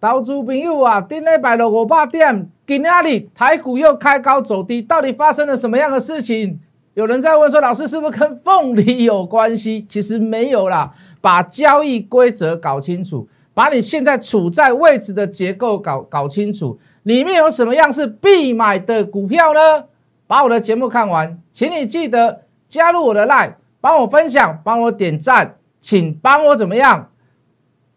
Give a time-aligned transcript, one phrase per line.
[0.00, 6.58] 投资朋友啊，顶礼拜六五百点，今仔日台股又开高走低，到底发生了什么样的事情？
[6.94, 9.84] 有人在问说，老师是不是跟凤梨有关系？
[9.86, 19.84] 其实没有啦，把交易规则搞清楚，把你现在处在位置的结构搞搞清楚，里面有什么样是必买的股票呢？
[20.26, 27.09] 把我的节目看完，请你记得加入我的 line，帮我分享，帮我点赞，请帮我怎么样？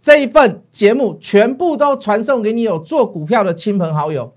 [0.03, 4.33] 这一份节目全部都传送给你有做股票的亲朋好友。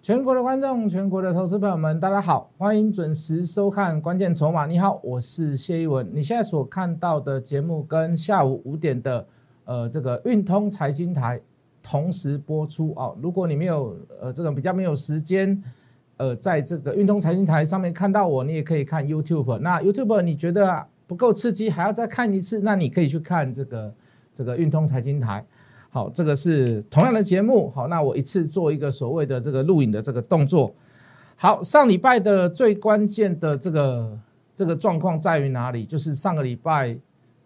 [0.00, 4.64] 全国的观众，全国的投资朋友们，大家好，欢迎准时收看《关键筹码》。
[4.66, 6.10] 你好，我是谢一文。
[6.10, 9.26] 你现在所看到的节目跟下午五点的。
[9.64, 11.40] 呃，这个运通财经台
[11.82, 13.16] 同时播出哦。
[13.20, 15.62] 如果你没有呃这个比较没有时间，
[16.16, 19.58] 呃，在这个运通财经台上面看到我，你也可以看 YouTube。
[19.58, 23.94] 那 YouTube 你觉得不够刺激，还要再看一次，那你可以去看这个
[24.34, 25.44] 这个运通财经台。
[25.90, 27.70] 好，这个是同样的节目。
[27.70, 30.74] 好，那我一次做一个所谓的这个录影的这个动作。
[31.36, 34.18] 好，上礼拜的最关键的这个
[34.54, 35.84] 这个状况在于哪里？
[35.84, 36.98] 就是上个礼拜。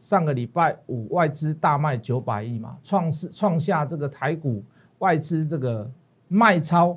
[0.07, 4.63] 上个礼拜五外资大卖九百亿嘛，创是创下这个台股
[5.01, 5.91] 外资这个
[6.29, 6.97] 卖超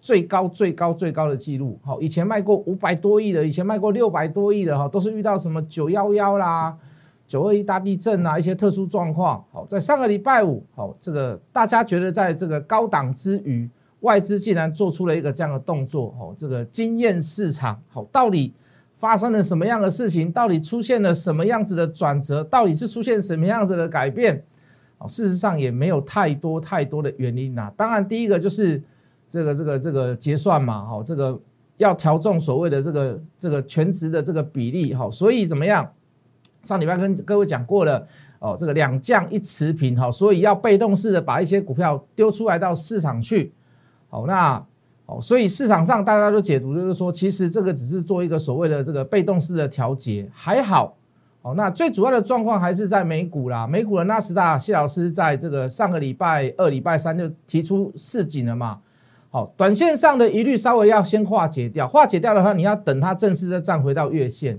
[0.00, 1.78] 最高最高最高的记录。
[1.84, 6.76] 好，以前卖过五百多亿的，以前卖过六百多亿的哈，都是遇到什么九幺幺啦、
[7.28, 9.44] 九二一大地震啊一些特殊状况。
[9.52, 17.80] 好，在上个礼拜五，好，这个大家觉得在这个高档之余，外资竟然做出了一个这样的动作，哦，这个惊艳市场。
[17.88, 18.52] 好，到底？
[19.06, 20.32] 发生了什么样的事情？
[20.32, 22.42] 到底出现了什么样子的转折？
[22.42, 24.42] 到底是出现什么样子的改变？
[24.98, 27.70] 哦，事实上也没有太多太多的原因呐。
[27.76, 28.82] 当然，第一个就是
[29.28, 31.40] 这个这个这个结算嘛，好，这个
[31.76, 35.88] 要调重所谓的这个这个全值的这个比例，好，所以怎么样？
[36.64, 38.04] 上礼拜跟各位讲过了，
[38.40, 43.52] 哦，这个两降一持平，好，所以要被动式的把一些股票丢出来到市场去，
[44.08, 44.66] 好，那。
[45.06, 50.96] 哦，所以市场上大家都解读就是说，其实这个只是做一个所谓的这个被动式的调节，还好。
[51.42, 53.68] 哦，那最主要的状况还是在美股啦。
[53.68, 58.80] 美股的纳斯达，谢老师在这个上个礼拜二、礼拜三就提出市井了嘛。
[59.30, 64.58] 好，短线上的疑虑稍微要先化解掉，化解掉的话，你要等它正式的站回到月线。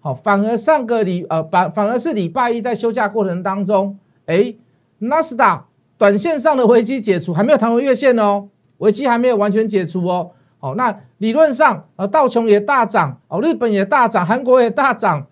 [0.00, 4.54] 好，反而上个礼呃，反反而是礼拜一在休假过程当中，哎，
[4.98, 5.64] 纳斯达
[5.96, 8.48] 短线上的危机解除，还没有弹回月线哦。
[8.80, 15.26] 危机还没有完全解除哦，好，那理论上，呃，道琼也大涨，哦，日本也大涨，韩国也大涨，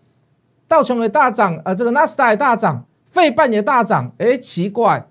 [0.67, 5.07] 道琼也大涨，呃，这个纳斯达也大涨，费半也大涨，哎，奇怪，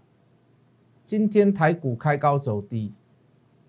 [1.03, 2.93] 今天台股开高走低，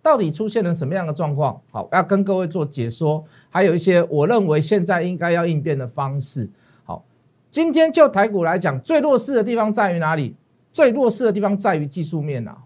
[0.03, 1.61] 到底出现了什么样的状况？
[1.71, 6.49] 好，要跟各位做解说，还有一些我认为现在应该要应变的方式。
[6.85, 7.03] 好，
[7.51, 10.37] 今天就台股来讲，最弱势的地方在于哪里？
[10.71, 12.57] 最弱势的地方在于技术面啊。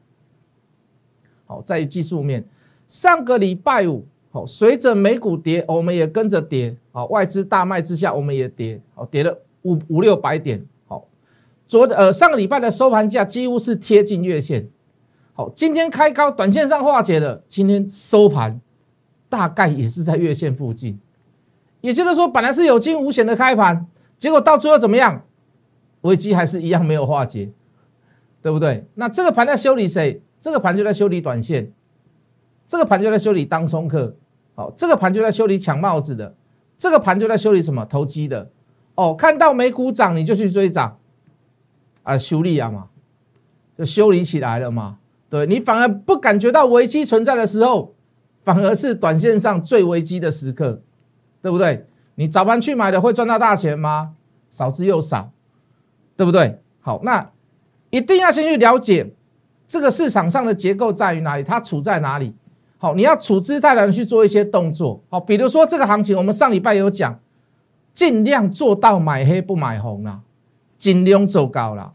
[1.52, 2.42] 好，在于技术面，
[2.88, 11.06] 上个礼拜五，好，随着美股跌，我们也跟着跌，好，外资大卖之下，我们也跌，好，跌了五五六百点，好，
[11.68, 14.66] 昨呃上个礼拜的收盘价几乎是贴近月线，
[15.34, 18.58] 好，今天开高，短线上化解了，今天收盘
[19.28, 20.98] 大概也是在月线附近，
[21.82, 23.86] 也就是说，本来是有惊无险的开盘，
[24.16, 25.22] 结果到最后怎么样？
[26.00, 27.50] 危机还是一样没有化解，
[28.40, 28.86] 对不对？
[28.94, 30.20] 那这个盘在修理谁？
[30.42, 31.70] 这个盘就在修理短线，
[32.66, 34.16] 这个盘就在修理当冲客，
[34.56, 36.34] 好，这个盘就在修理抢帽子的，
[36.76, 38.50] 这个盘就在修理什么投机的，
[38.96, 40.98] 哦，看到美股涨你就去追涨，
[42.02, 42.88] 啊，修理啊嘛，
[43.78, 44.98] 就修理起来了嘛，
[45.30, 47.94] 对你反而不感觉到危机存在的时候，
[48.42, 50.82] 反而是短线上最危机的时刻，
[51.40, 51.86] 对不对？
[52.16, 54.16] 你早盘去买的会赚到大钱吗？
[54.50, 55.30] 少之又少，
[56.16, 56.58] 对不对？
[56.80, 57.30] 好，那
[57.90, 59.14] 一定要先去了解。
[59.72, 61.42] 这个市场上的结构在于哪里？
[61.42, 62.34] 它处在哪里？
[62.76, 65.00] 好，你要处之泰然去做一些动作。
[65.08, 67.18] 好，比如说这个行情，我们上礼拜有讲，
[67.90, 70.20] 尽量做到买黑不买红啊，
[70.76, 71.90] 尽量走高了，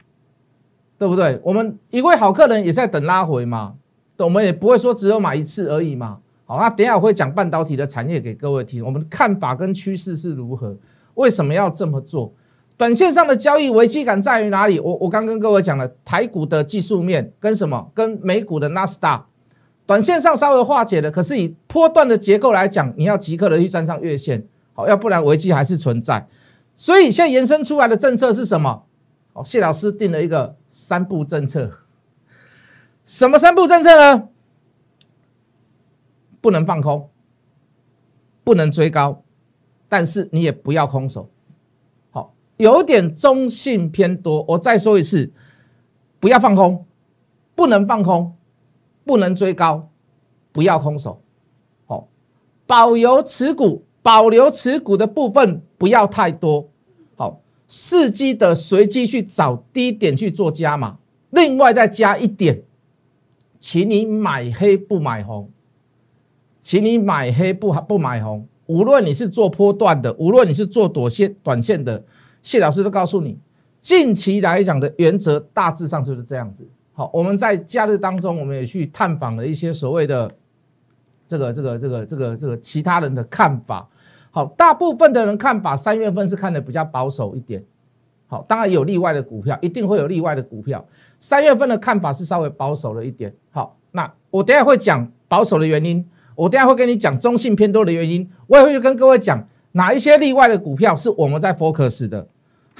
[0.97, 1.39] 对不对？
[1.43, 3.75] 我们一位好客人也在等拉回嘛，
[4.17, 6.17] 我们也不会说只有买一次而已嘛。
[6.47, 10.75] 好，那等下我会讲半导体的产业给各位听，我们的看法跟趋势是如何？
[11.13, 12.33] 为什么要这么做？
[12.77, 14.79] 短线上的交易危机感在于哪里？
[14.79, 17.91] 我我刚跟各位讲了，台股的技术面跟什么？
[17.95, 19.25] 跟美股的纳斯达，
[19.87, 24.45] 短线上稍微化解了，可是以波段的结构来讲，你要即刻的去站上月线，
[24.75, 26.27] 好，要不然危机还是存在。
[26.75, 28.83] 所以现在延伸出来的政策是什么？
[29.33, 31.71] 哦，谢老师定了一个三步政策。
[33.03, 34.29] 什么三步政策呢？
[36.39, 37.09] 不能放空，
[38.43, 39.23] 不能追高，
[39.89, 41.27] 但是你也不要空手。
[42.57, 44.43] 有点中性偏多。
[44.49, 45.31] 我再说一次，
[46.19, 46.85] 不要放空，
[47.55, 48.35] 不能放空，
[49.05, 49.89] 不能追高，
[50.51, 51.21] 不要空手。
[51.85, 52.07] 好，
[52.65, 56.69] 保留持股，保留持股的部分不要太多。
[57.15, 60.97] 好，伺机的随机去找低点去做加码，
[61.29, 62.63] 另外再加一点，
[63.59, 65.49] 请你买黑不买红。
[66.59, 72.03] 请你买黑不不买红，无论你是做波段的，无论你是做短线短线的，
[72.47, 73.37] 谢老师都告诉你，
[73.81, 76.65] 近期来讲的原则大致上就是这样子。
[76.93, 80.31] 好，我们在假日当中，我们也去探访了一些所谓的
[81.25, 83.85] 这个这个这个这个这个其他人的看法。
[84.31, 87.61] 好，大部分的人看法，三月份是看的比较保守一点。
[88.27, 90.85] 好，当然有例外的股票，一定会有例外的股票。
[91.19, 93.35] 三月份的看法是稍微保守了一点。
[93.51, 96.09] 好，那我等下会讲保守的原因。
[96.35, 102.25] 我等下会跟你讲中性偏多的原因，我也会跟各位讲哪一些例外的股票是我们在 focus 的。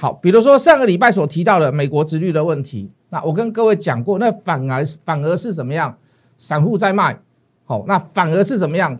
[0.00, 5.98] 好，比如说上个礼拜所提到的美国殖率的问题，那我跟各位讲过，那反而反而是怎么样？
[6.36, 7.18] 散户在卖，
[7.64, 8.96] 好，那反而是怎么样？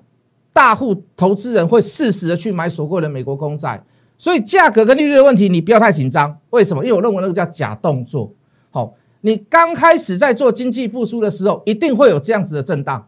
[0.52, 3.80] 大户投资人会适时的去买所谓的美国公债，
[4.16, 6.36] 所以价格跟利率的问题你不要太紧张。
[6.50, 6.84] 为什么？
[6.84, 8.32] 因为我认为那个叫假动作。
[8.70, 13.06] 好，你刚开始在做经济复苏的时候，一定会有这样子的震荡。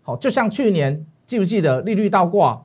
[0.00, 2.62] 好，就像去年，记不记得利率倒挂？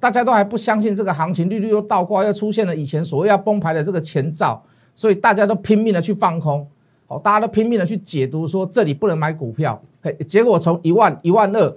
[0.00, 4.62] 大家都还不相信这个行情，利率又倒挂，又出现了以前所谓要崩盘的这个前兆，
[4.94, 6.66] 所以大家都拼命的去放空。
[7.06, 9.80] 好，大家都拼命的去解读说这里不能买股票。
[10.02, 11.76] 嘿，结果从一万一万二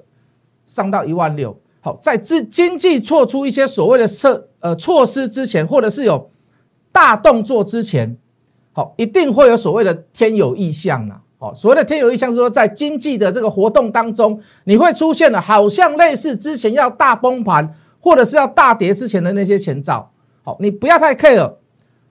[0.65, 1.57] 上到一万六。
[1.79, 6.29] 好，在经经济做出一些所谓的设呃措施之前，或者是有
[6.91, 8.17] 大动作之前，
[8.73, 11.21] 好，一定会有所谓的天有异象啊。
[11.39, 20.11] 哦，所谓的天有异象是说，在经济的这个活动当中，你会出现了好像类似之前要大崩盘或者是要大跌之前的那些前兆。
[20.43, 21.53] 好，你不要太 care，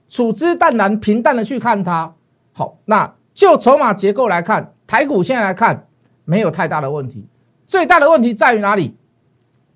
[0.08, 2.14] 处之淡然，平淡的去看它。
[2.52, 5.88] 好，那就筹码结构来看，台股现在来看
[6.24, 7.26] 没有太大的问题。
[7.66, 8.96] 最大的问题在于哪里？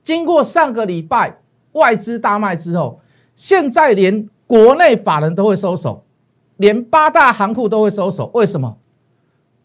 [0.02, 1.38] 经过上个礼拜
[1.72, 3.00] 外资大卖之后，
[3.34, 6.04] 现在连国内法人都会收手，
[6.58, 8.76] 连八大行库都会收手，为什么？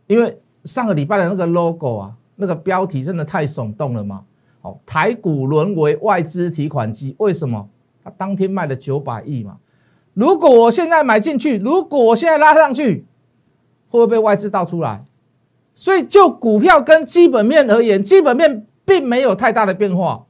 [0.07, 4.23] 因为上个礼拜的那个 logo 啊，那个标题真的太耸动了嘛！
[4.61, 7.69] 好，台股沦为外资提款机，为什么？
[8.03, 9.57] 它当天卖了九百亿嘛。
[10.13, 13.05] 如果我现在买进去，如果我现在拉上去，
[13.89, 15.03] 会不会被外资倒出来？
[15.75, 20.25] 所以就股票跟基本面而言，基本面并没有太大的变化，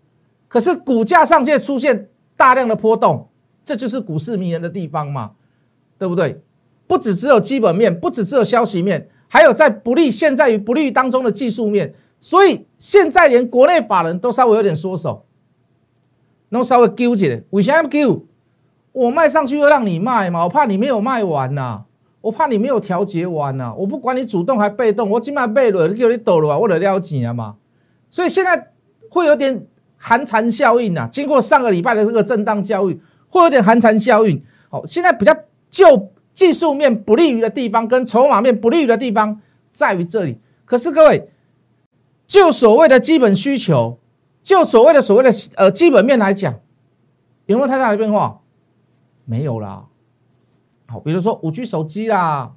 [0.47, 3.27] 可是股价上却出现大量的波动，
[3.65, 5.31] 这就是股市迷人的地方嘛，
[5.97, 6.39] 对不对？
[6.85, 9.09] 不只只有基本面，不只只有消息面。
[9.27, 15.25] 还有在不利现在与不利当中的技术面，所以现在连国内法人都稍微有点缩手，
[16.49, 17.43] 能稍微纠结。
[17.51, 18.25] 为什么纠？
[18.91, 20.43] 我卖上去又让你卖嘛？
[20.43, 21.83] 我怕你没有卖完呐，
[22.21, 23.73] 我怕你没有调节完呐。
[23.77, 27.55] 我不管你主动还被动，我起码被了，叫你抖了，我得了钱啊嘛。
[28.09, 28.71] 所以现在
[29.09, 29.65] 会有点
[29.97, 31.07] 寒蝉效应啊。
[31.11, 32.99] 经过上个礼拜的这个震荡教育，
[33.29, 34.41] 会有点寒蝉效应。
[34.69, 35.35] 好，现在比较
[35.69, 36.09] 就。
[36.31, 39.41] 技术面不利于的地方，跟筹码面不利于的地方
[39.73, 40.37] 在于这里。
[40.63, 41.29] 可是各位，
[42.29, 43.97] 就所谓的基本需求，
[44.43, 46.53] 就所谓的所谓的呃基本面来讲，
[47.47, 48.39] 有没有太大的变化？
[49.25, 49.87] 没有啦。
[50.85, 52.51] 好，比如说五 G 手机啦，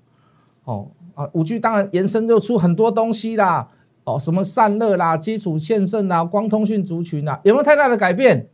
[0.64, 3.66] 哦啊，五 G 当然延伸就出很多东西啦，
[4.04, 8.46] 哦，什么散热啦、基础线盛啦、光通讯族群啦，有没有太大的改变？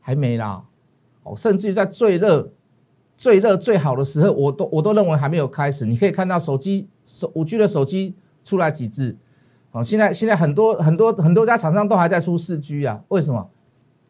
[0.00, 0.64] 还没啦。
[1.22, 2.50] 哦，甚至于在最热。
[3.14, 5.84] 最热最好的时候，我都我都认为还没有开始。
[5.84, 9.16] 你可以看到手机手五 G 的手机出来几只，
[9.72, 13.50] 哦，现在现在很多很多很多家厂商都还在出四 G 啊，为什么？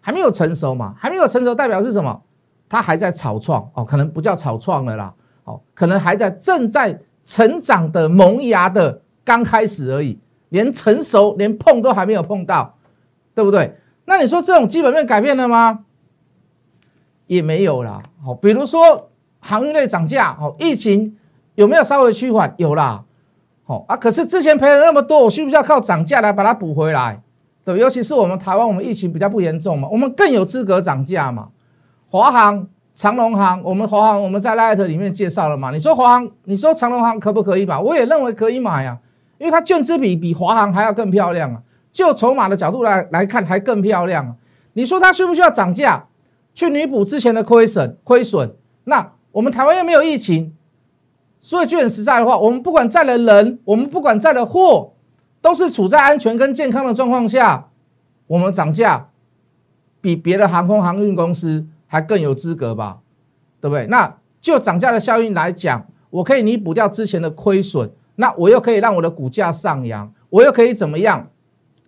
[0.01, 0.95] 还没有成熟嘛？
[0.99, 2.21] 还没有成熟代表是什么？
[2.69, 5.15] 它还在草创哦，可能不叫草创了啦，
[5.45, 12.77] 哦，可能还在正在成长的萌芽的刚开始而已，连成熟连碰都还没有碰到，
[13.35, 13.77] 对不对？
[14.05, 15.85] 那你说这种基本面改变了吗？
[17.29, 21.17] 也没有啦，好，比如说航运类涨价，好，疫情
[21.55, 22.53] 有没有稍微趋缓？
[22.57, 23.05] 有啦，
[23.65, 27.21] 好啊，可是之前赔了那么多，我需不需要靠涨价来把它补回来？
[27.65, 31.49] 对，尤其是我们台湾，我们疫情比较不严重嘛，我们更有资格涨价嘛。
[32.11, 35.71] 华航、长龙航，我们华航我们在 Light 里面介绍了嘛？
[35.71, 37.79] 你说华航，你说长龙航可不可以买？
[37.79, 38.99] 我也认为可以买啊，
[39.39, 44.35] 因为它券资比比华航还要更漂亮啊，就筹码的角度来来看还更漂亮啊。
[44.73, 46.07] 你说它需不需要涨价？
[46.55, 48.55] 去弥补之前的亏损，亏损。
[48.85, 50.55] 那我们台湾又没有疫情，
[51.43, 54.93] 所以就很实在的话，我们不管载了人，我们不管载了货，
[55.41, 57.69] 都是处在安全跟健康的状况下，
[58.29, 59.09] 我们涨价
[60.01, 63.01] 比别的航空航运公司还更有资格吧？
[63.61, 63.87] 对不对？
[63.89, 71.29] 那就涨价的效应来讲，我可以弥补掉之前的亏损，那我又可以让我的股价上扬，我又可以怎么样？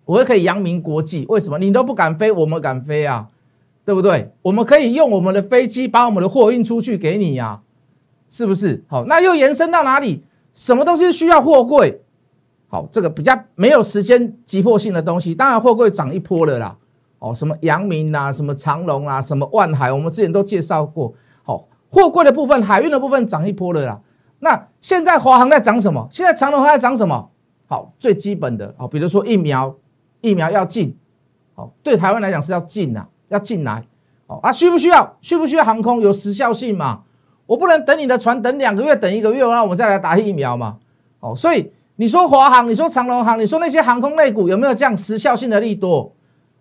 [0.04, 1.24] 我又可以扬名国际。
[1.28, 1.58] 为什么？
[1.58, 3.28] 你都不敢飞，我们敢飞啊？
[3.84, 4.32] 对不对？
[4.42, 7.60] 我们可以用我们的飞机把我们的货运出去给你呀。
[8.34, 9.04] 是不是好？
[9.04, 10.24] 那又延伸到哪里？
[10.52, 12.02] 什么东西需要货柜？
[12.66, 16.76] 好，这个比较没有时间急迫性的东西，当然货柜涨一波了啦。
[17.20, 21.14] 哦，什么阳明啊，什么长隆啊，什么万海，我们之前都介绍过。
[21.44, 24.00] 好，货柜的部分，海运的部分涨一波了啦。
[24.40, 26.08] 那现在华航在涨什么？
[26.10, 27.30] 现在长隆还在涨什么？
[27.68, 29.76] 好，最基本的，好，比如说疫苗，
[30.20, 30.96] 疫苗要进，
[31.54, 33.84] 好，对台湾来讲是要进呐，要进来。
[34.26, 35.16] 好啊，需不需要？
[35.20, 36.00] 需不需要航空？
[36.00, 37.02] 有时效性嘛？
[37.46, 40.78] 我不能等你的船等两个月，等一个月，那我们再来打疫苗嘛？
[41.20, 46.12] 哦，所以你说华航，你说长龙航，你说那些航空类股有没有这样时效性的利多？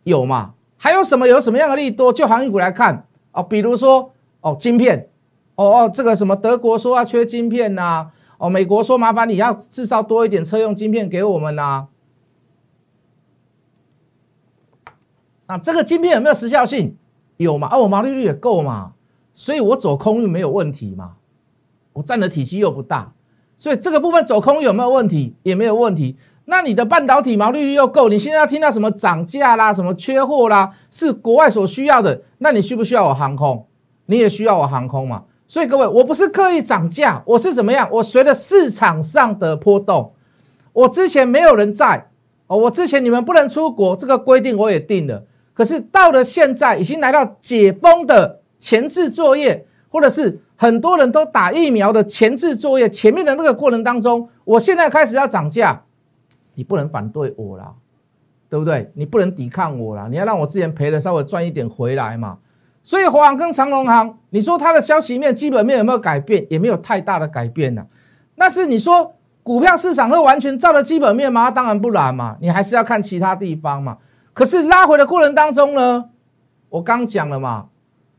[0.04, 0.54] 有嘛？
[0.78, 2.12] 还有什么有什么样的利多？
[2.12, 4.12] 就航运股来看哦，比如说
[4.42, 5.08] 哦，晶片，
[5.56, 11.88] 哦哦，这个什么德国说要缺晶片呐，哦，美国说麻烦你要制造多一点车用晶片给我们呐。
[15.48, 16.98] 那这个晶片有没有时效性？
[17.38, 17.68] 有嘛？
[17.70, 18.94] 啊，我毛利率也够嘛？
[19.34, 21.14] 所以我走空运没有问题嘛？
[21.94, 23.14] 我占的体积又不大，
[23.58, 25.36] 所以这个部分走空有没有问题？
[25.44, 26.18] 也没有问题。
[26.46, 33.66] 那你的半导体毛利率又够，你现在要听到什么涨价啦、什么缺货啦，是国外所需要的，那你需不需要我航空？
[34.08, 35.24] 你也需要我航空嘛？
[35.48, 37.88] 所以各位，我不是刻意涨价，我是怎么样？
[37.92, 40.14] 我随着市场上的波动，
[40.74, 42.10] 我之前没有人在
[42.48, 45.24] 哦，我之前你们不能出国这个规定我也定了，
[45.54, 48.40] 可是到了现在已经来到解封的。
[48.64, 55.84] 前置作业，或者是很多人都打疫苗的前置作业，前面的那个过程当中，我现在开始要涨价，
[56.56, 57.74] 你不能反对我啦，
[58.48, 58.90] 对不对？
[58.96, 62.38] 你不能抵抗我啦，你要让我之前赔的稍微赚一点回来嘛。
[62.82, 66.48] 所以华航跟长隆航，你说它的消息面、基本面有没有改变？
[66.50, 67.86] 也没有太大的改变呐。
[68.36, 71.52] 那是你说股票市场会完全照着基本面吗？
[71.52, 73.98] 当然不然嘛，你还是要看其他地方嘛。
[74.34, 76.06] 可是拉回的过程当中呢，
[76.70, 77.68] 我刚讲了嘛。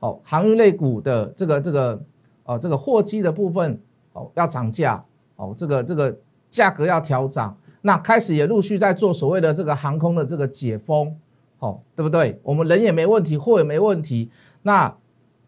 [0.04, 1.98] 哦，航运类股的这个这个
[2.44, 3.80] 哦，这个货机的部分
[4.12, 5.02] 哦要涨价
[5.36, 6.14] 哦，这个这个
[6.50, 11.16] 价格要调涨，那开始也陆续在做所谓的这个航空的这个解封，
[11.58, 12.38] 哦，对不对？
[12.42, 14.30] 我们人也没问题，货也没问题。
[14.60, 14.94] 那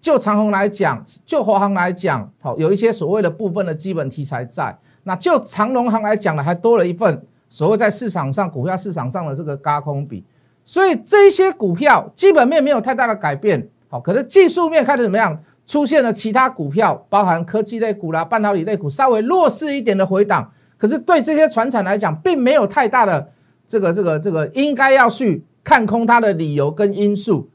[0.01, 4.75] 就长虹来讲，就华航来讲，好，有一些所谓的部分的基本题材在。
[5.03, 10.25] 那就长龙航来讲呢，还多了一份所谓在市场上股票市场上的这个高空比，
[10.65, 13.69] 所以这些股票基本面没有太大的改变。
[13.89, 15.39] 好，可是技术面开始怎么样？
[15.67, 20.49] 出现了其他股票，包含科技类股啦、半导体类股，稍微弱势一点的回档。
[20.79, 23.33] 可是对这些船厂来讲，并没有太大的
[23.67, 27.49] 这个、这个、这个应该要去看空它的理由跟因素。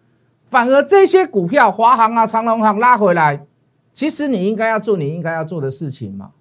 [0.50, 3.46] 反而这些股票，华航啊、长隆航拉回来，
[3.94, 6.32] 其实你应该要做你应该要做的事情嘛，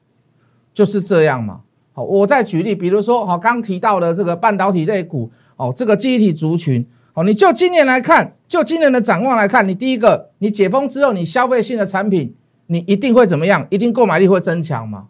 [0.75, 1.61] 就是这样嘛。
[1.93, 6.85] 好，我再举例，比如说，好，刚提到的这个半导体类股，哦，这个记忆体族群。
[7.13, 12.35] 好，你就今年来看，就今年的展望来看，你第一个，你解封之后，你消费性的产品，
[12.67, 13.67] 你一定会怎么样？
[13.71, 15.09] 一定购买力会增强吗？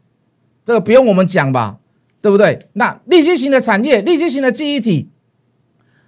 [0.64, 1.78] 这个不用我们讲吧，
[2.23, 2.69] 对不对？
[2.73, 5.11] 那利息型的产业，利息型的记忆体，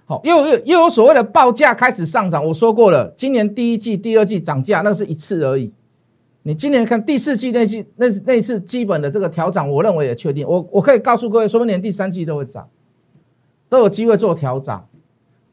[0.05, 2.43] 好，又又又有所谓的报价开始上涨。
[2.45, 5.73] 我说过了，今年第一季、第二季涨价，那是一次而已。
[6.41, 10.47] 你今年看第四季那季那那次基本的这个调整，我认为也确定。
[10.47, 12.67] 我我可以告诉各位，说不定连第三季都会涨，
[13.69, 14.81] 都有机会做调整。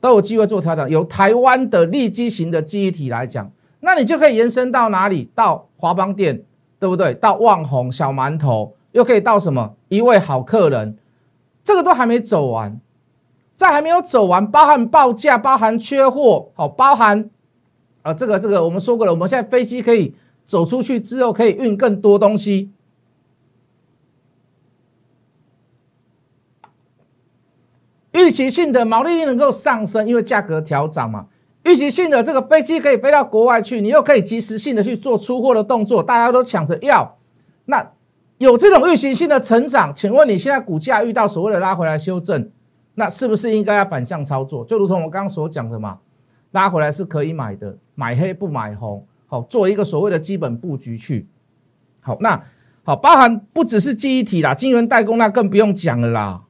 [0.00, 0.88] 都有机会做调整。
[0.88, 5.30] 由台湾的立基型的记忆体来讲，那你就可以延伸到哪里？
[5.34, 6.42] 到华邦店，
[6.78, 7.14] 对不对？
[7.14, 9.74] 到旺宏小馒头，又可以到什么？
[9.88, 10.96] 一位好客人，
[11.62, 12.80] 这个都还没走完，
[13.54, 17.28] 在还没有走完，包含报价，包含缺货，好，包含
[18.02, 20.14] 啊，这个这个我们说过了，我们现在飞机可以
[20.44, 22.70] 走出去之后，可以运更多东西。
[28.20, 31.26] 预期性的毛利率能够上升，因为价格调涨嘛。
[31.64, 37.18] 预期性的这个飞机可以飞到国外去，你又可以及时性的去做出货的动作，大家都抢着要。
[37.66, 37.90] 那
[38.38, 42.50] 有这种预期性的成长，请问你现在股价遇到所谓的拉回来修正，
[42.94, 44.64] 那是不是应该要反向操作？
[44.64, 45.98] 就如同我刚刚所讲的嘛，
[46.52, 51.28] 拉回来是可以买的，买黑不买红，好做一个所谓的基本布局去。
[52.00, 52.42] 好，那
[52.82, 56.40] 好，包含不只是记忆体啦，晶圆代工那更不用讲了啦。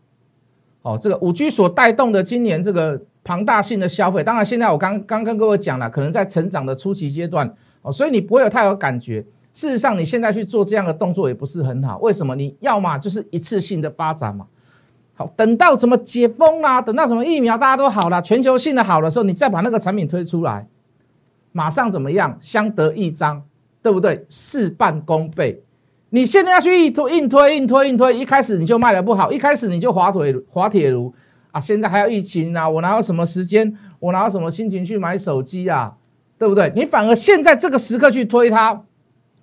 [0.83, 9.25] 哦，这个五 G 所带动的今年这个庞大性的消费，当然现在我刚刚跟各位讲了，可能在成长的初期阶段，哦，所以你不会有太有感觉。
[9.53, 11.99] 事实上，你现在去做这样的动作也不是很好。
[11.99, 12.37] 为什么？
[12.37, 14.47] 你要么就是一次性的发展嘛。
[15.15, 20.67] 好，等到什么解封啦，等到什么疫苗大家都好了，全球性的好的时候，你再把那个产品推出来，
[21.53, 22.39] 马上怎么样？
[22.41, 23.43] 相得益彰，
[23.83, 24.25] 对不对？
[24.29, 25.63] 事半功倍。
[26.11, 31.13] 你现在要去硬推、硬推、硬推、硬推，一开始你就卖的不好，一开始你就滑腿、滑铁卢
[31.53, 31.61] 啊！
[31.61, 33.77] 现在还要疫情啊，我哪有什么时间？
[33.99, 35.95] 我哪有什么心情去买手机啊？
[36.39, 36.73] 对不对？
[36.75, 38.83] 你反而现在这个时刻去推它。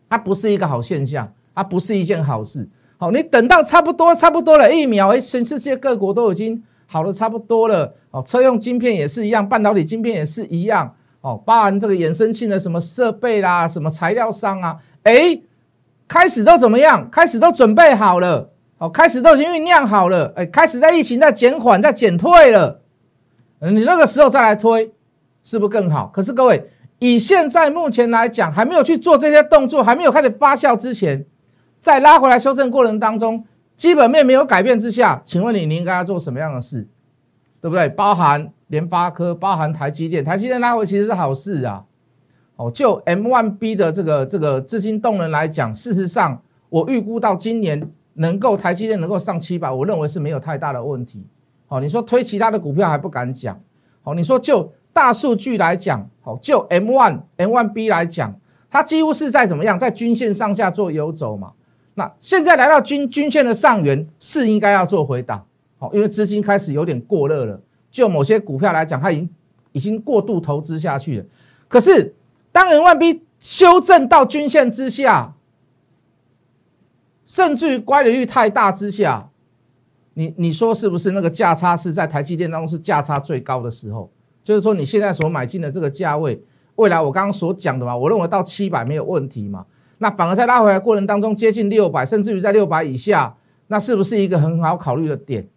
[0.09, 2.69] 它不是一个好现象，它不是一件好事。
[2.97, 7.93] 好，你等到差不多差不多了，疫苗哎，全世界各国都已经好的差不多了。
[8.11, 10.95] 哦，车用晶片也是一样，半导体晶片也是一样。
[11.19, 15.37] 哦，包含这个衍生性的什么设备啦，什么材料商啊，哎，
[16.07, 17.09] 开始都怎么样？
[17.09, 18.51] 开始都准备好了。
[18.77, 20.31] 哦，开始都已经酝酿好了。
[20.35, 22.81] 哎，开始在疫情在减缓，在减退了。
[23.59, 24.91] 你那个时候再来推，
[25.43, 26.09] 是不是更好？
[26.13, 26.69] 可是各位。
[26.99, 31.23] 以现在目前来讲，还没有去做这些动作，还没有开始发酵之前，
[31.79, 33.45] 在拉回来修正过程当中，
[33.75, 36.87] 基本面没有改变之下，请问你你应该要做什么样的事，
[37.61, 37.87] 对不对？
[37.89, 41.83] 包含联发科，包含台积电，台积电拉回其实是好事啊。
[42.57, 51.25] 哦，就 M1B 的这个这个资金动能来讲，事实上我预估到今年能够台积电能够上七百，我认为是没有太大的问题。
[51.67, 53.57] 好，你说推其他的股票还不敢讲。
[54.01, 54.69] 好，你说就。
[54.93, 58.33] 大数据来讲，好，就 M one M one B 来讲，
[58.67, 61.51] 它几乎是在怎么样，在均线上下做游走嘛。
[61.93, 65.45] 那现在来到均均线的上缘，是应该要做回档，
[65.77, 67.61] 好，因为资金开始有点过热了。
[67.91, 69.29] 就某些股票来讲，它已经
[69.73, 71.25] 已经过度投资下去了。
[71.67, 72.11] 可是
[72.57, 75.35] 当 M one B 修正到均线之下，
[77.23, 79.29] 甚至于乖离率太大之下，
[80.15, 84.09] 你你说是不是那个价差是在台积电当中是价差最高的时候？
[84.43, 86.41] 就是说，你现在所买进的这个价位，
[86.77, 89.67] 未来我刚刚所讲的嘛，我认为到七百没有问题嘛。
[89.99, 93.37] 那反而在拉回来过程当中，接近六百，甚至于在六百以下，
[93.67, 95.47] 那是不是一个很好考虑的点？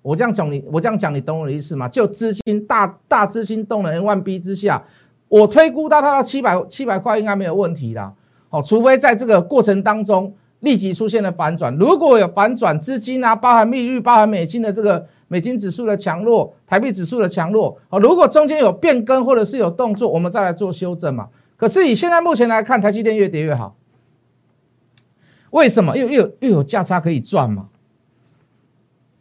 [0.00, 1.86] 我这样讲你，我这样讲你懂我的意思吗？
[1.86, 4.82] 就资金大大资金动能 N 万 B 之下，
[5.28, 8.12] 我推估到它到七百七百块应该没有问题啦。
[8.48, 15.06] 好，除非在这个过程当中立即出现了反转，如果有反转，资金啊，包含利率，包含美金的这个。
[15.30, 21.28] 美金指数的强弱，台币指数的强弱，好，如果中间有变更或者是有动作，我们再来做修正嘛。
[21.54, 23.76] 可是以现在目前来看，台积电越跌越好，
[25.50, 25.94] 为什么？
[25.98, 27.68] 因为越有越有价差可以赚嘛，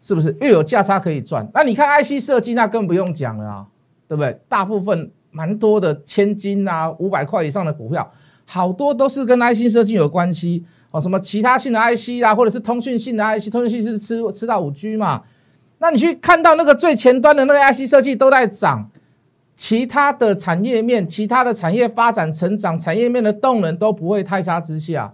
[0.01, 0.33] 是不是？
[0.39, 1.45] 又有价差可以赚。
[1.53, 3.65] 那你看 IC 设计，那更不用讲了啊，
[4.07, 4.39] 对不对？
[4.47, 8.11] 大部分蛮多的千金啊，五百块以上的股票，
[8.43, 10.99] 好多都是跟 IC 设计有关系哦。
[10.99, 15.21] 什么其他性的 IC 啊，或者是通讯性的 IC，通讯性是吃吃到五 G 嘛。
[15.77, 18.89] 那你去看到那个最前端的那个 IC 设计都在涨，
[19.55, 25.13] 其他的产业面、其他的产业发展成长、产业面的动能都不会太差之下，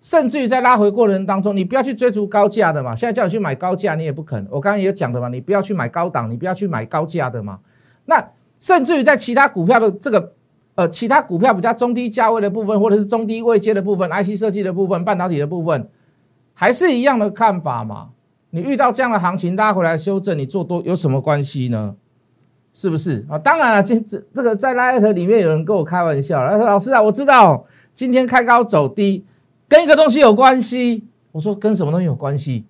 [0.00, 2.94] 甚至于在拉回过程当中，你不要去追逐高价的嘛。
[2.94, 4.46] 现在叫你去买高价，你也不肯。
[4.48, 7.58] 我刚刚也有讲的嘛，你不要去买高档，你不要去买高价的嘛。
[8.04, 8.24] 那
[8.58, 10.32] 甚至于在其他股票的这个
[10.74, 15.88] 呃，其他股票比较中低价位的部分，或者是中低位阶的部分，IC 设计的部分、半导体的部分，
[16.52, 18.08] 还是一样的看法嘛。
[18.50, 21.94] 你遇到这样的行情，拉回来修正，你做多有什么关系呢？
[22.74, 23.38] 是不是啊？
[23.38, 27.64] 当然了，这这这个在拉艾特里面有人跟我开玩笑，他说：“老师啊，我知道
[27.94, 29.24] 今天开高走低，
[29.66, 32.66] 跟一个东西有关系。”我说：“跟什么东西有关系？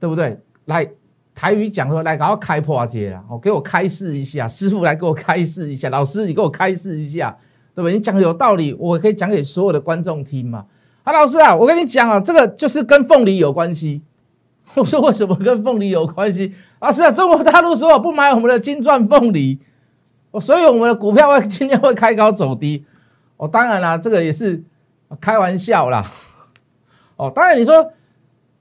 [0.00, 0.90] 对不对？”来
[1.34, 7.36] 台语讲说：“来，赶快开破解了，哦给我开示一下，师傅来给我开示一下，老师你给我开示一下，
[7.74, 7.94] 对不对？
[7.94, 10.66] 你讲有道理，我可以讲给所有的观众听嘛。”
[11.02, 14.02] 啊，老师啊，我跟你讲啊，这个就是跟凤梨有关系。
[14.76, 16.90] 我说为什么跟凤梨有关系啊？
[16.90, 19.58] 是啊，中国大陆说不买我们的金钻凤梨，
[20.30, 22.86] 哦，所以我们的股票会今天会开高走低。
[23.36, 24.62] 哦，当然啦，这个也是
[25.20, 26.10] 开玩笑啦。
[27.16, 27.92] 哦，当然你说，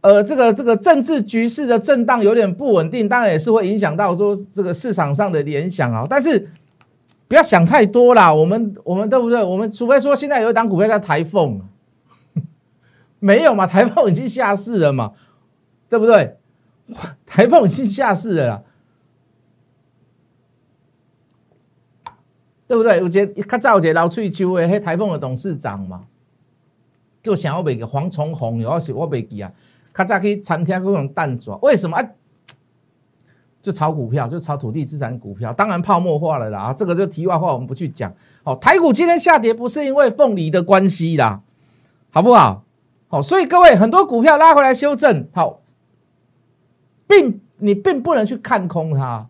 [0.03, 6.05] 呃，这个这个政治局势的震荡有点不稳定，当然也是会影响到说这个市场上的联想啊。
[6.09, 6.49] 但是
[7.29, 9.41] 不要想太多啦，我们我们对不对？
[9.41, 11.61] 我们除非说现在有一档股票叫台风，
[13.19, 13.65] 没有嘛？
[13.65, 15.13] 台风已经下市了嘛？
[15.87, 16.35] 对不对？
[17.25, 18.61] 台风已经下市了，啦，
[22.67, 23.01] 对不对？
[23.01, 26.03] 我觉得较早一个老翠秋的，迄台风的董事长嘛，
[27.21, 29.49] 就想要买个黄崇宏，有是我袂记啊。
[29.93, 31.97] 较早去餐厅各种蛋爪，为什么？
[33.61, 36.59] 就炒股票，就炒土地资产股票，当然泡沫化了啦。
[36.59, 38.13] 啊，这个就题外话，我们不去讲。
[38.43, 41.41] 好，台股今天下跌不是因为凤梨的关系啦，
[42.11, 42.65] 好不好？
[43.07, 45.61] 好，所以各位很多股票拉回来修正，好。
[47.07, 49.27] 并你并不能去看空它，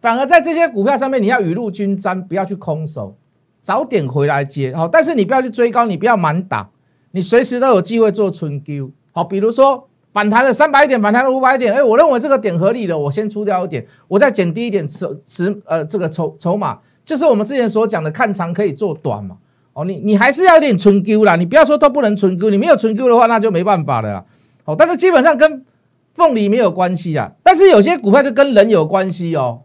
[0.00, 3.16] 反而在这些股票上面，你要雨露均沾，不要去空手，
[3.60, 4.86] 早点回来接好。
[4.86, 6.68] 但是你不要去追高，你不要满打，
[7.12, 8.92] 你随时都有机会做春 Q。
[9.12, 19.38] 好，比如说反弹了三百点，反弹了五百点，哎，我认为这个点合理的，我先出掉一点，我再减低一点持持呃这个筹筹码，就是我们之前所讲的看长可以做短嘛。
[19.74, 24.26] 哦，你你还是要有点存 Q 啦，你不要说都不能存 Q，你没有存 Q 的话，那就没办法了。
[24.64, 25.64] 好，但是基本上跟
[26.12, 29.62] 凤梨没有关系啊，但是有些股票就跟人有关系哦。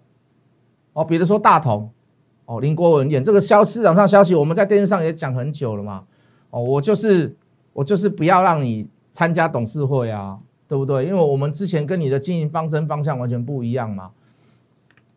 [0.93, 1.91] 哦，比如说大同，
[2.45, 6.03] 哦林国文演这个消市场上消息，我们在电视上也讲很久了嘛。
[6.51, 7.35] 哦，我就是
[7.73, 11.07] 我就是不要让你参加董事会啊，对不对？
[11.07, 14.11] 因为我们之前跟你的经营方针方向完全不一样嘛。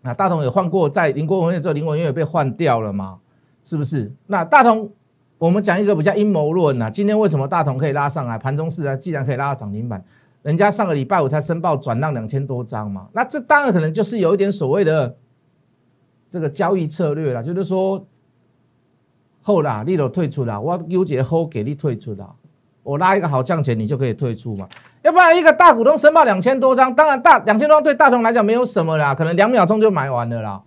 [0.01, 3.19] 那大同也换过，在林国文演之后，林国文也被换掉了嘛。
[3.63, 4.11] 是不是？
[4.27, 4.91] 那大同，
[5.37, 6.91] 我们讲一个比较阴谋论呐。
[6.91, 8.39] 今天为什么大同可以拉上来？
[8.39, 10.03] 盘中市啊，既然可以拉到涨停板，
[10.41, 13.07] 人家上个礼拜五才申报转让两千多张嘛。
[13.13, 15.15] 那这当然可能就是有一点所谓的
[16.31, 18.03] 这个交易策略了，就是说
[19.43, 22.35] 后啦，你都退出了，我纠结后给你退出了，
[22.83, 24.69] 我拉一个好降钱，你就可以退出嘛。
[25.03, 30.61] 要不然一个大股东申报两千多张，当然大两千多张对大同来讲没有什么啦，可能两秒钟就买完了啦。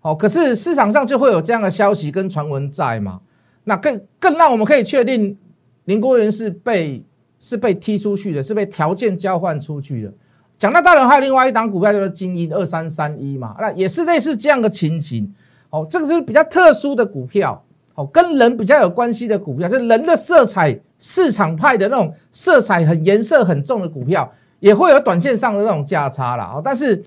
[0.00, 3.20] 好，可是市场上就会有这样的消息跟传闻在嘛？
[3.64, 5.36] 那更更让我们可以确定
[5.84, 7.04] 林国元是被
[7.38, 10.12] 是被踢出去的，是被条件交换出去的。
[10.58, 15.34] 讲到大人，还有另外一档股票叫做精英二三三一嘛，那也是类似这样的情形。
[15.70, 17.64] 哦，这个是比较特殊的股票，
[18.06, 26.52] 跟人比较有关系的股票，是人的色彩市场派的那种色彩很颜色很重的股票，也会有短线上的那种价差啦。
[26.54, 27.02] 哦，但是。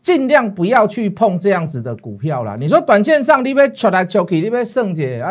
[0.00, 2.56] 尽量不要去碰这样子的股票啦。
[2.58, 5.30] 你说短线上你被抽来抽去，你被圣姐啊，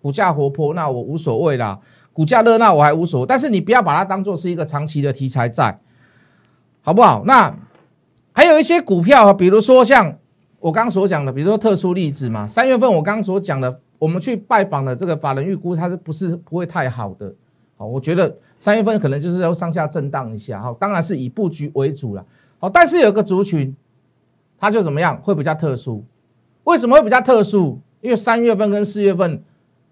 [0.00, 1.78] 股价活泼，那我无所谓啦。
[2.14, 5.78] 股价热闹我还无所谓，但是你不要把它当做是一个长期的题材在，
[6.80, 7.24] 好不好？
[7.26, 7.54] 那
[8.32, 10.16] 还有一些股票啊，比如说像
[10.60, 12.46] 我刚刚所讲的，比如说特殊例子嘛。
[12.46, 17.34] 三月份我刚刚所讲的，我们去拜访的这个法人预估，它是不是不会太好的？
[17.76, 22.24] 好，我觉得三月份可能就是要上下震荡一下，哈，当然是以布局为主了。
[22.58, 23.74] 好，但是有个族群。
[24.62, 26.04] 它就怎么样会比较特殊？
[26.64, 27.80] 为什么会比较特殊？
[28.02, 29.42] 因为三月份跟四月份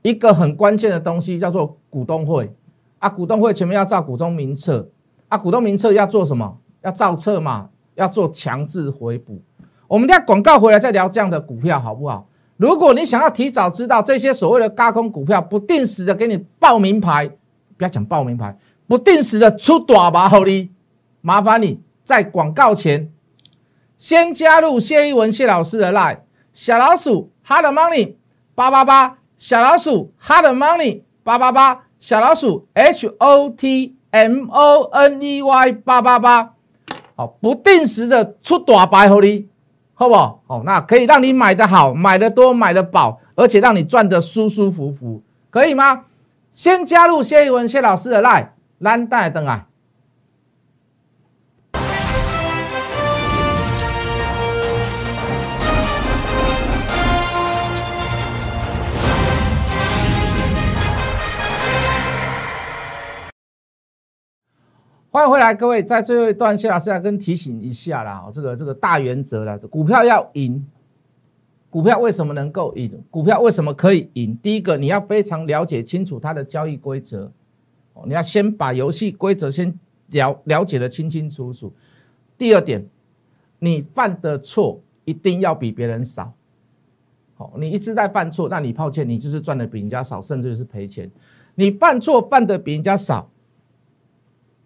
[0.03, 2.53] 一个很关键的东西叫做股东会
[2.99, 4.87] 啊，股东会前面要造股东名册
[5.29, 6.59] 啊，股东名册要做什么？
[6.83, 9.41] 要造册嘛，要做强制回补。
[9.89, 12.29] 我们在广告回来再聊这样的股票好不好？
[12.59, 17.29] 如果你想要提早知道这些所谓的高空股票不定时的给你报名牌，
[17.77, 20.71] 不要讲报名牌，不定时的出短把好利，
[21.21, 23.11] 麻烦你在广告前。
[23.97, 26.19] 先加入谢一文谢老师的 line
[26.53, 28.15] 小老鼠 hard money
[28.55, 36.55] 八八八小老鼠 hard money 八八八小老鼠 h o t m o n e y 八八八
[37.17, 39.49] 好，不定时的出大白福利，
[40.01, 40.41] 好不好？
[40.47, 46.05] 好，那可以让你买的好，买的多，买的饱，而且让你赚的舒舒服服，可以吗？
[46.53, 49.67] 先加入谢一文谢老师的 line 蓝带灯啊。
[65.11, 70.63] 欢迎回来，各位，在最后一段，谢老师要跟提醒一下啦，这个这个大原则啦，股票要赢，
[71.71, 73.03] 股票为什么能够赢？
[73.11, 74.37] 股票为什么可以赢？
[74.43, 77.33] 第一个，你要非常了解清楚它的交易规则，
[78.05, 79.75] 你要先把游戏规则先
[80.11, 81.73] 了了解的清清楚楚。
[82.37, 82.87] 第二点，
[83.59, 86.31] 你犯的错一定要比别人少，
[87.35, 91.11] 好，你一直在犯错，那你抱歉，你就是赚的比人家少，甚至是赔钱。
[91.55, 93.31] 你犯错犯的比人家少。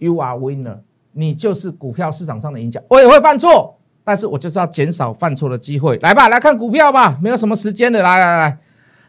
[0.02, 0.78] You are winner，
[1.12, 2.82] 你就是股票市场上的赢家。
[2.88, 5.96] 我也会犯错，但是我就是要减少犯错的机会。
[6.02, 8.02] 来吧，来看股票吧，没有什么时间的。
[8.02, 8.58] 来来来，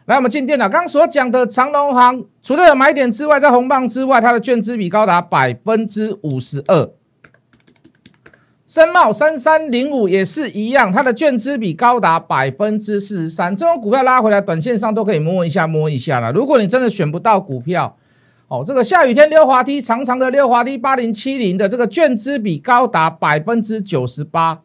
[0.04, 0.68] 来我们进电脑。
[0.68, 6.90] 刚刚所讲的长隆行，除了有买点之外，在红棒之外，它的券资比高达百分之五十二。
[8.64, 13.56] 深茂三三零五也是一样，它的券资比高达百分之四十三。
[13.56, 16.30] 这种股票拉回来，短线上都可以摸一下摸一下了。
[16.30, 17.96] 如果你真的选不到股票，
[18.62, 24.60] 这个下雨天溜滑梯，长长的溜滑梯，八零七零的这个券资比高达百分之九十八。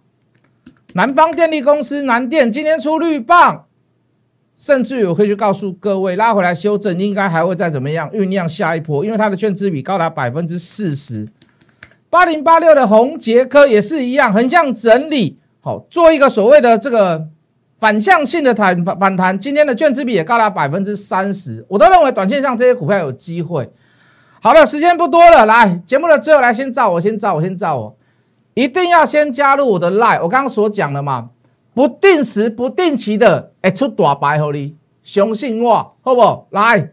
[0.94, 3.66] 南方电力公司南电今天出绿棒，
[4.58, 11.30] 甚至我可以去告诉各位，拉回来修正，应该还会再怎么样酝酿下一波，因为它的券资比高达百分之四十。
[12.10, 17.30] 八零八六的红杰科也是一样，横向整理，好做一个所谓的这个。
[17.80, 23.72] 反向性的反反弹，今天的券资比也高达百分之三十，我都认为短线上这些股票有机会。
[24.42, 27.98] 好了，时间不多了，来节目的最后来先照我，先照我，先照我，
[28.54, 30.22] 一定要先加入我的 line。
[30.22, 31.30] 我刚刚所讲的嘛，
[31.74, 36.48] 不定时、不定期的，哎，出大白合你，相信我，好不？
[36.52, 36.92] 来，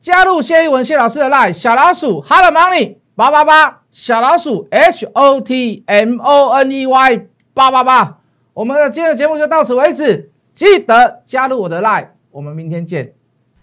[0.00, 8.18] 加入谢一文谢老师的 line 小老鼠 Hello Money 八八八，小老鼠 H O T M O N E Y 八八八。
[8.54, 13.12] 我们的今天的节目就到此为止，记得加入我的 line，我们明天见。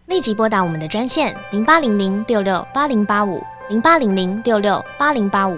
[0.08, 5.58] 立即拨打我们的专线零八零零六六八零八五零八零零六六八零八五